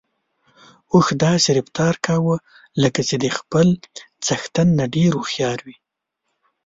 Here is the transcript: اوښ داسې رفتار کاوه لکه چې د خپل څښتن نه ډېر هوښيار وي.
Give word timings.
اوښ 0.93 1.07
داسې 1.23 1.49
رفتار 1.57 1.93
کاوه 2.05 2.35
لکه 2.83 3.01
چې 3.09 3.15
د 3.23 3.25
خپل 3.37 3.67
څښتن 4.25 4.67
نه 4.79 4.85
ډېر 4.95 5.11
هوښيار 5.17 5.57
وي. 5.65 5.75